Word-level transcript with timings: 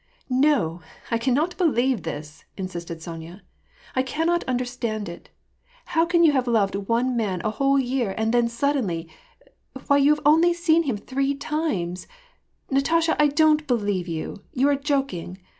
"No, 0.41 0.81
I 1.11 1.19
cannot 1.19 1.55
believe 1.59 2.01
this," 2.01 2.43
insisted 2.57 3.03
Sonya. 3.03 3.43
"I 3.95 4.01
cannot 4.01 4.43
understand 4.45 5.07
it. 5.07 5.29
How 5.85 6.07
can 6.07 6.23
you 6.23 6.31
have 6.31 6.47
loved 6.47 6.73
one 6.73 7.15
man 7.15 7.39
a 7.45 7.51
whole 7.51 7.77
year, 7.77 8.15
and 8.17 8.33
then 8.33 8.47
suddenly— 8.49 9.07
Why, 9.85 9.97
you 9.97 10.09
have 10.15 10.25
only 10.25 10.55
seen 10.55 10.81
him 10.85 10.97
three 10.97 11.35
times 11.35 12.07
I 12.09 12.73
Natasha, 12.73 13.15
I 13.21 13.27
don't 13.27 13.67
believe 13.67 14.07
you. 14.07 14.41
You 14.53 14.69
are 14.69 14.75
joking 14.75 15.37